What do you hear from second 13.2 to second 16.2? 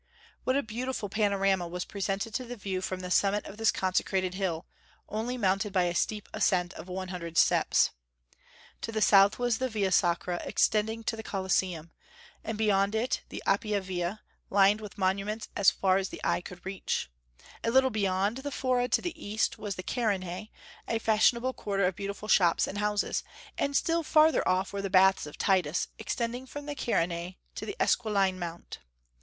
the Appia Via, lined with monuments as far as the